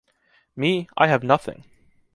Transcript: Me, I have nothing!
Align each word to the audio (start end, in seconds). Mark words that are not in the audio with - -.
Me, 0.55 0.87
I 0.97 1.05
have 1.05 1.21
nothing! 1.21 1.63